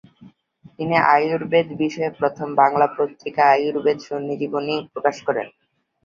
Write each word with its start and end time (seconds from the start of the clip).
তিনি 0.75 0.95
আয়ুর্বেদ 1.13 1.67
বিষয়ে 1.81 2.11
প্রথম 2.19 2.47
বাংলা 2.61 2.87
পত্রিকা 2.97 3.43
আয়ুর্বেদ 3.53 3.97
সঞ্জীবনী 4.07 4.75
প্রকাশ 4.93 5.15
করেন। 5.27 5.47